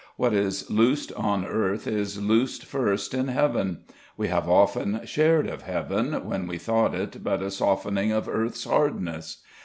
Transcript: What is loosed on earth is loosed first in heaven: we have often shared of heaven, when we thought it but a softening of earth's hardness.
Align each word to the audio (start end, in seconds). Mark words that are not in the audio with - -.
What 0.15 0.33
is 0.33 0.67
loosed 0.71 1.13
on 1.13 1.45
earth 1.45 1.85
is 1.85 2.19
loosed 2.19 2.65
first 2.65 3.13
in 3.13 3.27
heaven: 3.27 3.83
we 4.17 4.29
have 4.29 4.49
often 4.49 5.01
shared 5.05 5.45
of 5.45 5.61
heaven, 5.61 6.27
when 6.27 6.47
we 6.47 6.57
thought 6.57 6.95
it 6.95 7.23
but 7.23 7.43
a 7.43 7.51
softening 7.51 8.11
of 8.11 8.27
earth's 8.27 8.63
hardness. 8.63 9.43